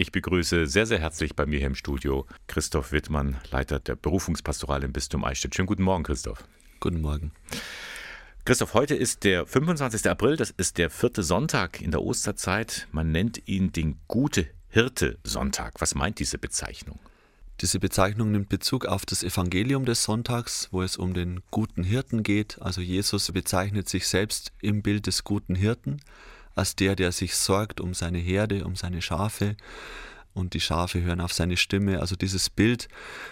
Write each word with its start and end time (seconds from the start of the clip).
Ich 0.00 0.12
begrüße 0.12 0.68
sehr, 0.68 0.86
sehr 0.86 1.00
herzlich 1.00 1.34
bei 1.34 1.44
mir 1.44 1.58
hier 1.58 1.66
im 1.66 1.74
Studio 1.74 2.24
Christoph 2.46 2.92
Wittmann, 2.92 3.36
Leiter 3.50 3.80
der 3.80 3.96
Berufungspastoral 3.96 4.84
im 4.84 4.92
Bistum 4.92 5.24
Eichstätt. 5.24 5.56
Schönen 5.56 5.66
guten 5.66 5.82
Morgen, 5.82 6.04
Christoph. 6.04 6.44
Guten 6.78 7.00
Morgen. 7.00 7.32
Christoph, 8.44 8.74
heute 8.74 8.94
ist 8.94 9.24
der 9.24 9.44
25. 9.44 10.08
April, 10.08 10.36
das 10.36 10.50
ist 10.52 10.78
der 10.78 10.90
vierte 10.90 11.24
Sonntag 11.24 11.80
in 11.80 11.90
der 11.90 12.00
Osterzeit. 12.00 12.86
Man 12.92 13.10
nennt 13.10 13.48
ihn 13.48 13.72
den 13.72 13.98
Gute 14.06 14.46
Hirte 14.68 15.18
Sonntag. 15.24 15.80
Was 15.80 15.96
meint 15.96 16.20
diese 16.20 16.38
Bezeichnung? 16.38 17.00
Diese 17.60 17.80
Bezeichnung 17.80 18.30
nimmt 18.30 18.50
Bezug 18.50 18.86
auf 18.86 19.04
das 19.04 19.24
Evangelium 19.24 19.84
des 19.84 20.04
Sonntags, 20.04 20.68
wo 20.70 20.80
es 20.80 20.96
um 20.96 21.12
den 21.12 21.40
guten 21.50 21.82
Hirten 21.82 22.22
geht. 22.22 22.62
Also 22.62 22.80
Jesus 22.80 23.32
bezeichnet 23.32 23.88
sich 23.88 24.06
selbst 24.06 24.52
im 24.62 24.80
Bild 24.80 25.08
des 25.08 25.24
guten 25.24 25.56
Hirten 25.56 25.98
als 26.58 26.76
der, 26.76 26.96
der 26.96 27.12
sich 27.12 27.34
sorgt 27.36 27.80
um 27.80 27.94
seine 27.94 28.18
Herde, 28.18 28.64
um 28.64 28.76
seine 28.76 29.00
Schafe. 29.00 29.56
Und 30.34 30.54
die 30.54 30.60
Schafe 30.60 31.02
hören 31.02 31.20
auf 31.20 31.32
seine 31.32 31.56
Stimme. 31.56 32.00
Also 32.00 32.16
dieses 32.16 32.50
Bild, 32.50 32.88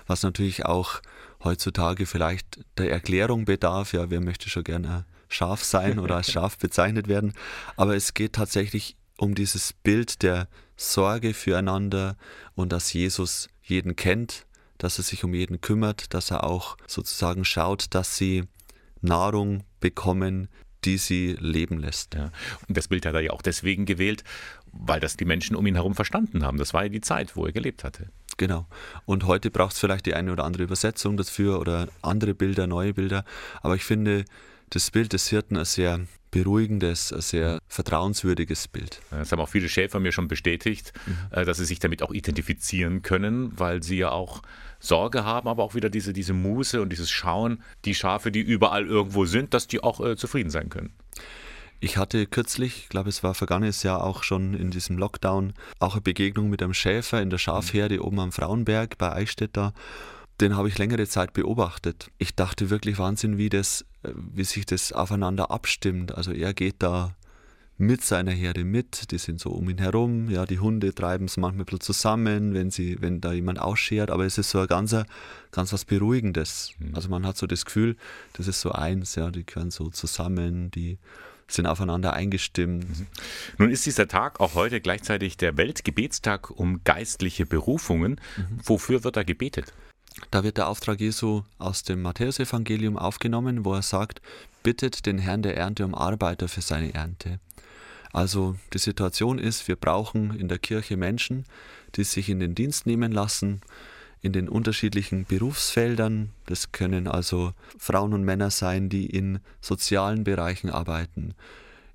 was 0.06 0.22
natürlich 0.22 0.64
auch 0.64 1.00
heutzutage 1.44 2.06
vielleicht 2.06 2.64
der 2.78 2.90
Erklärung 2.90 3.44
bedarf. 3.44 3.92
Ja, 3.92 4.10
wer 4.10 4.20
möchte 4.20 4.48
schon 4.48 4.64
gerne 4.64 5.04
Schaf 5.28 5.62
sein 5.62 5.98
oder 5.98 6.16
als 6.16 6.30
Schaf 6.32 6.56
bezeichnet 6.58 7.08
werden? 7.08 7.34
Aber 7.76 7.94
es 7.94 8.14
geht 8.14 8.32
tatsächlich 8.34 8.96
um 9.18 9.34
dieses 9.34 9.72
Bild 9.72 10.22
der 10.22 10.48
Sorge 10.76 11.34
füreinander 11.34 12.16
und 12.54 12.72
dass 12.72 12.92
Jesus 12.92 13.48
jeden 13.62 13.96
kennt, 13.96 14.46
dass 14.78 14.98
er 14.98 15.04
sich 15.04 15.24
um 15.24 15.32
jeden 15.34 15.60
kümmert, 15.60 16.12
dass 16.14 16.30
er 16.30 16.44
auch 16.44 16.76
sozusagen 16.86 17.44
schaut, 17.44 17.94
dass 17.94 18.16
sie 18.16 18.44
Nahrung 19.00 19.64
bekommen, 19.80 20.48
die 20.86 20.98
sie 20.98 21.36
leben 21.38 21.78
lässt. 21.78 22.14
Ja. 22.14 22.30
Und 22.68 22.76
das 22.76 22.88
Bild 22.88 23.04
hat 23.04 23.14
er 23.14 23.20
ja 23.20 23.32
auch 23.32 23.42
deswegen 23.42 23.84
gewählt, 23.84 24.24
weil 24.72 25.00
das 25.00 25.16
die 25.16 25.24
Menschen 25.24 25.56
um 25.56 25.66
ihn 25.66 25.74
herum 25.74 25.94
verstanden 25.94 26.44
haben. 26.44 26.58
Das 26.58 26.72
war 26.72 26.84
ja 26.84 26.88
die 26.88 27.00
Zeit, 27.00 27.36
wo 27.36 27.44
er 27.44 27.52
gelebt 27.52 27.84
hatte. 27.84 28.10
Genau. 28.36 28.66
Und 29.04 29.24
heute 29.26 29.50
braucht 29.50 29.72
es 29.72 29.80
vielleicht 29.80 30.06
die 30.06 30.14
eine 30.14 30.32
oder 30.32 30.44
andere 30.44 30.62
Übersetzung 30.62 31.16
dafür 31.16 31.60
oder 31.60 31.88
andere 32.02 32.34
Bilder, 32.34 32.66
neue 32.66 32.94
Bilder. 32.94 33.24
Aber 33.62 33.74
ich 33.74 33.84
finde 33.84 34.24
das 34.70 34.90
Bild 34.90 35.12
des 35.12 35.28
Hirten 35.28 35.56
ein 35.56 35.64
sehr 35.64 36.00
beruhigendes, 36.36 37.12
ein 37.12 37.20
sehr 37.20 37.58
vertrauenswürdiges 37.68 38.68
Bild. 38.68 39.00
Das 39.10 39.32
haben 39.32 39.40
auch 39.40 39.48
viele 39.48 39.68
Schäfer 39.68 40.00
mir 40.00 40.12
schon 40.12 40.28
bestätigt, 40.28 40.92
mhm. 41.06 41.16
Äh, 41.30 41.44
dass 41.44 41.58
sie 41.58 41.64
sich 41.64 41.78
damit 41.78 42.02
auch 42.02 42.12
identifizieren 42.12 43.02
können, 43.02 43.58
weil 43.58 43.82
sie 43.82 43.98
ja 43.98 44.10
auch 44.10 44.42
Sorge 44.78 45.24
haben, 45.24 45.48
aber 45.48 45.62
auch 45.62 45.74
wieder 45.74 45.88
diese, 45.88 46.12
diese 46.12 46.34
Muße 46.34 46.80
und 46.82 46.90
dieses 46.90 47.10
Schauen, 47.10 47.62
die 47.84 47.94
Schafe, 47.94 48.30
die 48.30 48.40
überall 48.40 48.86
irgendwo 48.86 49.24
sind, 49.24 49.54
dass 49.54 49.66
die 49.66 49.82
auch 49.82 50.00
äh, 50.00 50.16
zufrieden 50.16 50.50
sein 50.50 50.68
können. 50.68 50.92
Ich 51.80 51.98
hatte 51.98 52.26
kürzlich, 52.26 52.84
ich 52.84 52.88
glaube 52.88 53.10
es 53.10 53.22
war 53.22 53.34
vergangenes 53.34 53.82
Jahr 53.82 54.02
auch 54.02 54.22
schon 54.22 54.54
in 54.54 54.70
diesem 54.70 54.96
Lockdown, 54.96 55.52
auch 55.78 55.92
eine 55.92 56.00
Begegnung 56.00 56.48
mit 56.48 56.62
einem 56.62 56.74
Schäfer 56.74 57.20
in 57.20 57.30
der 57.30 57.38
Schafherde 57.38 58.02
oben 58.02 58.18
am 58.18 58.32
Frauenberg 58.32 58.96
bei 58.96 59.12
Eichstätt 59.12 59.50
da. 59.54 59.72
Den 60.40 60.56
habe 60.56 60.68
ich 60.68 60.78
längere 60.78 61.06
Zeit 61.06 61.32
beobachtet. 61.32 62.10
Ich 62.18 62.34
dachte 62.34 62.70
wirklich 62.70 62.98
Wahnsinn, 62.98 63.38
wie 63.38 63.48
das, 63.48 63.84
äh, 64.02 64.10
wie 64.14 64.44
sich 64.44 64.66
das 64.66 64.92
aufeinander 64.92 65.50
abstimmt. 65.50 66.14
Also 66.14 66.32
er 66.32 66.52
geht 66.52 66.76
da 66.80 67.14
mit 67.78 68.02
seiner 68.02 68.32
Herde 68.32 68.64
mit, 68.64 69.10
die 69.10 69.18
sind 69.18 69.38
so 69.38 69.50
um 69.50 69.68
ihn 69.68 69.78
herum, 69.78 70.30
ja, 70.30 70.46
die 70.46 70.58
Hunde 70.58 70.94
treiben 70.94 71.26
es 71.26 71.36
manchmal 71.36 71.66
bisschen 71.66 71.80
zusammen, 71.80 72.54
wenn 72.54 72.70
sie, 72.70 72.96
wenn 73.00 73.20
da 73.20 73.32
jemand 73.32 73.60
ausschert, 73.60 74.10
aber 74.10 74.24
es 74.24 74.38
ist 74.38 74.50
so 74.50 74.60
ein 74.60 74.66
ganzer, 74.66 75.06
ganz 75.50 75.72
was 75.72 75.84
Beruhigendes. 75.84 76.72
Mhm. 76.78 76.94
Also 76.94 77.10
man 77.10 77.26
hat 77.26 77.36
so 77.36 77.46
das 77.46 77.66
Gefühl, 77.66 77.96
das 78.32 78.48
ist 78.48 78.62
so 78.62 78.72
eins, 78.72 79.14
ja, 79.14 79.30
die 79.30 79.44
gehören 79.44 79.70
so 79.70 79.90
zusammen, 79.90 80.70
die 80.70 80.98
sind 81.48 81.66
aufeinander 81.66 82.14
eingestimmt. 82.14 82.88
Mhm. 82.88 83.06
Nun 83.58 83.70
ist 83.70 83.84
dieser 83.84 84.08
Tag 84.08 84.40
auch 84.40 84.54
heute 84.54 84.80
gleichzeitig 84.80 85.36
der 85.36 85.56
Weltgebetstag 85.56 86.50
um 86.50 86.82
geistliche 86.82 87.46
Berufungen. 87.46 88.20
Mhm. 88.36 88.60
Wofür 88.64 89.04
wird 89.04 89.16
da 89.16 89.22
gebetet? 89.22 89.72
Da 90.30 90.44
wird 90.44 90.56
der 90.56 90.68
Auftrag 90.68 91.00
Jesu 91.00 91.42
aus 91.58 91.82
dem 91.82 92.02
Matthäusevangelium 92.02 92.96
aufgenommen, 92.96 93.64
wo 93.64 93.74
er 93.74 93.82
sagt, 93.82 94.22
bittet 94.62 95.06
den 95.06 95.18
Herrn 95.18 95.42
der 95.42 95.56
Ernte 95.56 95.84
um 95.84 95.94
Arbeiter 95.94 96.48
für 96.48 96.62
seine 96.62 96.94
Ernte. 96.94 97.38
Also 98.12 98.56
die 98.72 98.78
Situation 98.78 99.38
ist, 99.38 99.68
wir 99.68 99.76
brauchen 99.76 100.38
in 100.38 100.48
der 100.48 100.58
Kirche 100.58 100.96
Menschen, 100.96 101.44
die 101.94 102.04
sich 102.04 102.30
in 102.30 102.40
den 102.40 102.54
Dienst 102.54 102.86
nehmen 102.86 103.12
lassen, 103.12 103.60
in 104.22 104.32
den 104.32 104.48
unterschiedlichen 104.48 105.26
Berufsfeldern. 105.26 106.30
Das 106.46 106.72
können 106.72 107.08
also 107.08 107.52
Frauen 107.78 108.14
und 108.14 108.24
Männer 108.24 108.50
sein, 108.50 108.88
die 108.88 109.06
in 109.06 109.40
sozialen 109.60 110.24
Bereichen 110.24 110.70
arbeiten, 110.70 111.34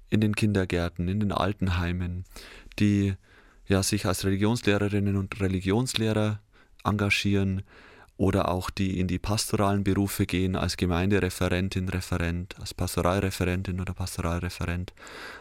in 0.10 0.22
den 0.22 0.36
Kindergärten, 0.36 1.08
in 1.08 1.20
den 1.20 1.32
Altenheimen, 1.32 2.26
die 2.78 3.16
ja, 3.68 3.82
sich 3.82 4.06
als 4.06 4.24
Religionslehrerinnen 4.24 5.18
und 5.18 5.40
Religionslehrer 5.40 6.40
engagieren, 6.84 7.64
oder 8.22 8.50
auch 8.50 8.70
die 8.70 9.00
in 9.00 9.08
die 9.08 9.18
pastoralen 9.18 9.84
Berufe 9.84 10.28
gehen, 10.28 10.56
als 10.56 10.78
Gemeindereferentin, 10.78 11.90
Referent, 11.90 12.56
als 12.60 12.72
Pastoralreferentin 12.72 13.82
oder 13.82 13.96
Pastoralreferent, 13.96 14.94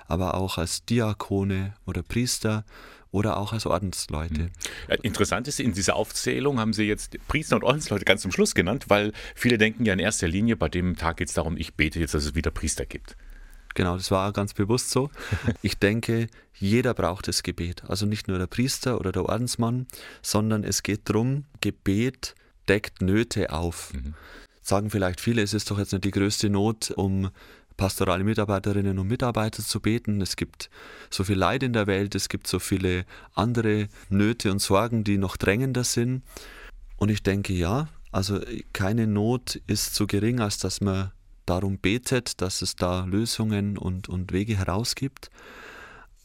aber 0.08 0.32
auch 0.32 0.56
als 0.56 0.86
Diakone 0.86 1.74
oder 1.84 2.02
Priester 2.02 2.64
oder 3.10 3.36
auch 3.36 3.52
als 3.52 3.66
Ordensleute. 3.66 4.44
Hm. 4.44 4.50
Ja, 4.88 4.94
interessant 5.02 5.46
ist, 5.46 5.60
in 5.60 5.74
dieser 5.74 5.94
Aufzählung 5.94 6.58
haben 6.58 6.72
Sie 6.72 6.84
jetzt 6.84 7.18
Priester 7.28 7.56
und 7.56 7.64
Ordensleute 7.64 8.06
ganz 8.06 8.22
zum 8.22 8.32
Schluss 8.32 8.54
genannt, 8.54 8.86
weil 8.88 9.12
viele 9.34 9.58
denken 9.58 9.84
ja 9.84 9.92
in 9.92 9.98
erster 9.98 10.26
Linie, 10.26 10.56
bei 10.56 10.70
dem 10.70 10.96
Tag 10.96 11.18
geht 11.18 11.28
es 11.28 11.34
darum, 11.34 11.58
ich 11.58 11.74
bete 11.74 12.00
jetzt, 12.00 12.14
dass 12.14 12.24
es 12.24 12.34
wieder 12.34 12.50
Priester 12.50 12.86
gibt. 12.86 13.14
Genau, 13.74 13.98
das 13.98 14.10
war 14.10 14.32
ganz 14.32 14.54
bewusst 14.54 14.88
so. 14.88 15.10
Ich 15.60 15.76
denke, 15.76 16.28
jeder 16.54 16.94
braucht 16.94 17.28
das 17.28 17.42
Gebet. 17.42 17.82
Also 17.88 18.06
nicht 18.06 18.26
nur 18.26 18.38
der 18.38 18.46
Priester 18.46 18.98
oder 18.98 19.12
der 19.12 19.26
Ordensmann, 19.26 19.86
sondern 20.22 20.64
es 20.64 20.82
geht 20.82 21.10
darum, 21.10 21.44
Gebet 21.60 22.34
deckt 22.70 23.02
Nöte 23.02 23.52
auf. 23.52 23.92
Mhm. 23.92 24.14
Sagen 24.62 24.90
vielleicht 24.90 25.20
viele, 25.20 25.42
es 25.42 25.54
ist 25.54 25.70
doch 25.70 25.78
jetzt 25.78 25.92
nicht 25.92 26.04
die 26.04 26.12
größte 26.12 26.48
Not, 26.48 26.92
um 26.92 27.30
pastorale 27.76 28.22
Mitarbeiterinnen 28.22 28.98
und 28.98 29.08
Mitarbeiter 29.08 29.64
zu 29.64 29.80
beten. 29.80 30.20
Es 30.20 30.36
gibt 30.36 30.70
so 31.10 31.24
viel 31.24 31.36
Leid 31.36 31.64
in 31.64 31.72
der 31.72 31.88
Welt, 31.88 32.14
es 32.14 32.28
gibt 32.28 32.46
so 32.46 32.60
viele 32.60 33.06
andere 33.34 33.88
Nöte 34.08 34.52
und 34.52 34.60
Sorgen, 34.60 35.02
die 35.02 35.18
noch 35.18 35.36
drängender 35.36 35.82
sind. 35.82 36.22
Und 36.96 37.08
ich 37.08 37.24
denke, 37.24 37.54
ja, 37.54 37.88
also 38.12 38.38
keine 38.72 39.08
Not 39.08 39.60
ist 39.66 39.94
so 39.94 40.06
gering, 40.06 40.40
als 40.40 40.58
dass 40.58 40.80
man 40.80 41.10
darum 41.46 41.78
betet, 41.78 42.40
dass 42.40 42.62
es 42.62 42.76
da 42.76 43.04
Lösungen 43.04 43.78
und, 43.78 44.08
und 44.08 44.32
Wege 44.32 44.56
herausgibt. 44.56 45.30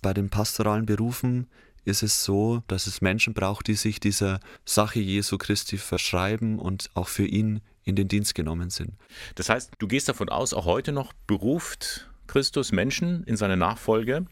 Bei 0.03 0.13
den 0.13 0.29
pastoralen 0.29 0.85
Berufen 0.85 1.47
ist 1.85 2.03
es 2.03 2.23
so, 2.23 2.63
dass 2.68 2.88
es 2.88 3.01
Menschen 3.01 3.34
braucht, 3.34 3.68
die 3.68 3.75
sich 3.75 4.00
dieser 4.00 4.40
Sache 4.66 5.00
Jesu 5.00 5.38
Christi 5.38 5.78
verschreiben 5.78 6.59
und 6.59 6.90
auch 6.96 7.07
für 7.07 7.25
ihn 7.25 7.62
in 7.84 7.96
den 7.96 8.07
Dienst 8.07 8.35
genommen 8.35 8.72
sind. 8.72 8.94
Das 9.35 9.50
heißt, 9.50 9.72
du 9.78 9.88
gehst 9.88 10.09
davon 10.09 10.29
aus, 10.29 10.53
auch 10.53 10.66
heute 10.66 10.91
noch 10.91 11.13
beruft 11.28 12.09
Christus 12.28 12.72
Menschen 12.72 13.23
in 13.25 13.38
seine 13.38 13.56
Nachfolge. 13.56 14.25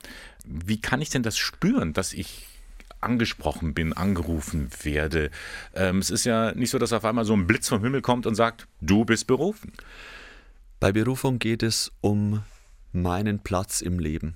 Wie 0.45 0.81
kann 0.81 1.01
ich 1.01 1.11
denn 1.11 1.23
das 1.23 1.37
spüren, 1.37 1.93
dass 1.93 2.13
ich 2.13 2.47
angesprochen 2.99 3.75
bin, 3.75 3.93
angerufen 3.93 4.69
werde? 4.81 5.29
Ähm, 5.75 5.99
es 5.99 6.09
ist 6.09 6.25
ja 6.25 6.53
nicht 6.53 6.71
so, 6.71 6.79
dass 6.79 6.91
auf 6.91 7.05
einmal 7.05 7.25
so 7.25 7.33
ein 7.33 7.45
Blitz 7.45 7.69
vom 7.69 7.83
Himmel 7.83 8.01
kommt 8.01 8.25
und 8.25 8.33
sagt, 8.33 8.67
du 8.81 9.05
bist 9.05 9.27
berufen. 9.27 9.73
Bei 10.79 10.91
Berufung 10.91 11.37
geht 11.37 11.61
es 11.61 11.91
um 12.01 12.43
meinen 12.91 13.39
Platz 13.39 13.81
im 13.81 13.99
Leben. 13.99 14.35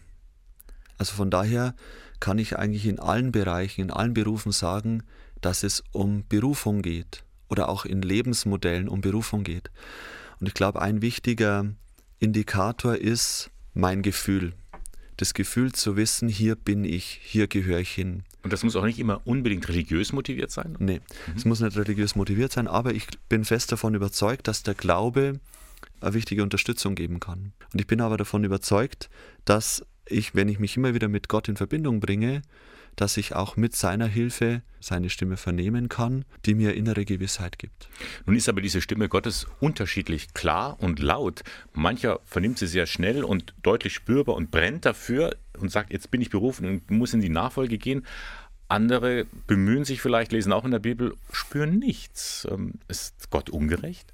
Also 0.98 1.14
von 1.14 1.30
daher 1.30 1.76
kann 2.20 2.40
ich 2.40 2.58
eigentlich 2.58 2.86
in 2.86 3.00
allen 3.00 3.32
Bereichen, 3.32 3.82
in 3.82 3.92
allen 3.92 4.14
Berufen 4.14 4.52
sagen, 4.52 5.04
dass 5.42 5.64
es 5.64 5.84
um 5.92 6.24
Berufung 6.28 6.82
geht 6.82 7.24
oder 7.50 7.70
auch 7.70 7.86
in 7.86 8.02
Lebensmodellen 8.02 8.88
um 8.88 9.02
Berufung 9.02 9.44
geht. 9.44 9.70
Und 10.40 10.48
ich 10.48 10.54
glaube, 10.54 10.82
ein 10.82 11.02
wichtiger 11.02 11.66
Indikator 12.20 12.96
ist 12.96 13.52
mein 13.74 14.02
Gefühl. 14.02 14.54
Das 15.18 15.34
Gefühl 15.34 15.72
zu 15.72 15.96
wissen, 15.96 16.30
hier 16.30 16.56
bin 16.56 16.84
ich, 16.84 17.20
hier 17.24 17.48
gehöre 17.48 17.80
ich 17.80 17.92
hin. 17.92 18.24
Und 18.44 18.54
das 18.54 18.64
muss 18.64 18.76
auch 18.76 18.86
nicht 18.86 19.00
immer 19.00 19.22
unbedingt 19.26 19.68
religiös 19.68 20.14
motiviert 20.14 20.52
sein? 20.52 20.76
Nee, 20.80 21.00
mhm. 21.00 21.34
es 21.36 21.46
muss 21.46 21.60
nicht 21.60 21.76
religiös 21.76 22.16
motiviert 22.16 22.52
sein, 22.52 22.68
aber 22.68 22.94
ich 22.94 23.08
bin 23.28 23.44
fest 23.44 23.72
davon 23.72 23.96
überzeugt, 23.96 24.48
dass 24.48 24.64
der 24.64 24.76
Glaube 24.76 25.40
eine 26.02 26.14
wichtige 26.14 26.44
Unterstützung 26.44 26.96
geben 26.96 27.20
kann. 27.20 27.54
Und 27.74 27.82
ich 27.82 27.88
bin 27.88 28.02
aber 28.02 28.18
davon 28.18 28.44
überzeugt, 28.44 29.10
dass 29.46 29.84
ich, 30.10 30.36
wenn 30.36 30.50
ich 30.50 30.60
mich 30.60 30.78
immer 30.78 30.94
wieder 30.94 31.08
mit 31.08 31.30
Gott 31.30 31.48
in 31.48 31.58
Verbindung 31.58 32.00
bringe, 32.00 32.42
dass 32.98 33.16
ich 33.16 33.36
auch 33.36 33.56
mit 33.56 33.76
seiner 33.76 34.08
Hilfe 34.08 34.64
seine 34.80 35.10
Stimme 35.10 35.38
vernehmen 35.38 35.88
kann, 35.88 36.26
die 36.46 36.56
mir 36.56 36.74
innere 36.74 37.06
Gewissheit 37.06 37.60
gibt. 37.60 37.90
Nun 38.26 38.36
ist 38.36 38.50
aber 38.50 38.60
diese 38.60 38.82
Stimme 38.82 39.08
Gottes 39.08 39.48
unterschiedlich 39.60 40.34
klar 40.34 40.78
und 40.82 41.00
laut. 41.00 41.44
Mancher 41.74 42.20
vernimmt 42.26 42.58
sie 42.58 42.68
sehr 42.68 42.88
schnell 42.88 43.24
und 43.24 43.54
deutlich 43.62 43.94
spürbar 43.94 44.36
und 44.36 44.52
brennt 44.52 44.86
dafür 44.86 45.36
und 45.60 45.72
sagt, 45.72 45.94
jetzt 45.94 46.12
bin 46.12 46.22
ich 46.22 46.32
berufen 46.32 46.68
und 46.68 46.92
muss 46.92 47.14
in 47.14 47.22
die 47.22 47.30
Nachfolge 47.30 47.78
gehen. 47.78 48.06
Andere 48.68 49.26
bemühen 49.46 49.86
sich 49.86 50.02
vielleicht, 50.02 50.32
lesen 50.32 50.52
auch 50.52 50.66
in 50.66 50.72
der 50.72 50.80
Bibel, 50.80 51.16
spüren 51.32 51.78
nichts. 51.78 52.48
Ähm, 52.52 52.74
ist 52.88 53.30
Gott 53.30 53.50
ungerecht? 53.50 54.14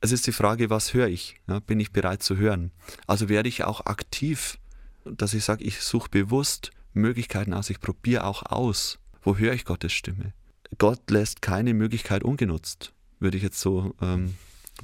Es 0.00 0.10
ist 0.10 0.26
die 0.26 0.32
Frage, 0.32 0.70
was 0.70 0.94
höre 0.94 1.06
ich? 1.06 1.36
bin 1.66 1.78
ich 1.78 1.92
bereit 1.92 2.24
zu 2.24 2.36
hören? 2.36 2.72
Also 3.06 3.28
werde 3.28 3.48
ich 3.48 3.62
auch 3.62 3.86
aktiv 3.86 4.58
dass 5.04 5.34
ich 5.34 5.44
sage, 5.44 5.64
ich 5.64 5.80
suche 5.80 6.08
bewusst 6.08 6.70
Möglichkeiten 6.92 7.54
aus, 7.54 7.70
ich 7.70 7.80
probiere 7.80 8.24
auch 8.24 8.44
aus, 8.44 8.98
wo 9.22 9.36
höre 9.36 9.54
ich 9.54 9.64
Gottes 9.64 9.92
Stimme? 9.92 10.32
Gott 10.78 11.10
lässt 11.10 11.42
keine 11.42 11.74
Möglichkeit 11.74 12.24
ungenutzt, 12.24 12.92
würde 13.20 13.36
ich 13.36 13.42
jetzt 13.42 13.60
so 13.60 13.94
ähm, 14.00 14.34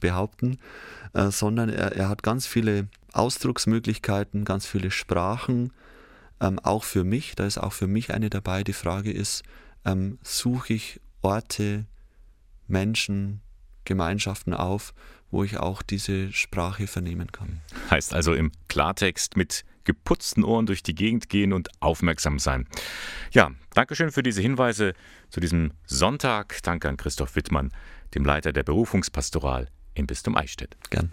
behaupten, 0.01 0.59
äh, 1.15 1.31
sondern 1.31 1.69
er, 1.69 1.93
er 1.93 2.09
hat 2.09 2.23
ganz 2.23 2.47
viele 2.47 2.89
Ausdrucksmöglichkeiten, 3.13 4.45
ganz 4.45 4.67
viele 4.67 4.91
Sprachen, 4.91 5.73
ähm, 6.41 6.59
auch 6.59 6.85
für 6.85 7.05
mich, 7.05 7.35
da 7.35 7.47
ist 7.47 7.59
auch 7.59 7.73
für 7.73 7.87
mich 7.87 8.13
eine 8.13 8.31
dabei. 8.31 8.63
Die 8.65 8.73
Frage 8.73 9.11
ist, 9.11 9.43
ähm, 9.85 10.19
suche 10.23 10.75
ich 10.75 11.01
Orte, 11.23 11.87
Menschen, 12.69 13.41
Gemeinschaften 13.85 14.55
auf, 14.55 14.95
wo 15.31 15.45
ich 15.45 15.59
auch 15.59 15.83
diese 15.83 16.33
Sprache 16.33 16.87
vernehmen 16.87 17.33
kann. 17.33 17.61
Heißt 17.91 18.15
also 18.15 18.35
im 18.35 18.53
Klartext 18.69 19.37
mit 19.37 19.65
geputzten 19.89 20.45
Ohren 20.45 20.67
durch 20.67 20.83
die 20.83 20.95
Gegend 20.95 21.31
gehen 21.31 21.55
und 21.55 21.71
aufmerksam 21.81 22.39
sein. 22.39 22.69
Ja, 23.33 23.51
Dankeschön 23.73 24.13
für 24.13 24.23
diese 24.23 24.43
Hinweise 24.43 24.93
zu 25.31 25.41
diesem 25.41 25.73
Sonntag. 25.87 26.63
Danke 26.63 26.91
an 26.91 26.99
Christoph 26.99 27.35
Wittmann, 27.37 27.73
dem 28.15 28.25
Leiter 28.25 28.53
der 28.53 28.65
Berufungspastoral 28.65 29.69
im 29.95 30.07
Bistum 30.07 30.37
Eichstätt. 30.37 30.77
Gern. 30.91 31.11